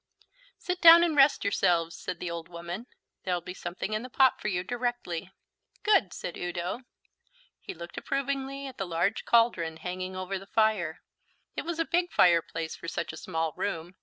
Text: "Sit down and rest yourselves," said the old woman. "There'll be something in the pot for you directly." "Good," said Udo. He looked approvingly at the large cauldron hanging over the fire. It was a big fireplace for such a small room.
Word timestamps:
"Sit 0.57 0.81
down 0.81 1.03
and 1.03 1.15
rest 1.15 1.43
yourselves," 1.43 1.95
said 1.95 2.19
the 2.19 2.31
old 2.31 2.49
woman. 2.49 2.87
"There'll 3.23 3.39
be 3.39 3.53
something 3.53 3.93
in 3.93 4.01
the 4.01 4.09
pot 4.09 4.41
for 4.41 4.47
you 4.47 4.63
directly." 4.63 5.29
"Good," 5.83 6.11
said 6.11 6.35
Udo. 6.37 6.81
He 7.59 7.75
looked 7.75 7.99
approvingly 7.99 8.65
at 8.65 8.79
the 8.79 8.87
large 8.87 9.25
cauldron 9.25 9.77
hanging 9.77 10.15
over 10.15 10.39
the 10.39 10.47
fire. 10.47 11.03
It 11.55 11.65
was 11.65 11.77
a 11.77 11.85
big 11.85 12.11
fireplace 12.11 12.75
for 12.75 12.87
such 12.87 13.13
a 13.13 13.15
small 13.15 13.53
room. 13.55 13.93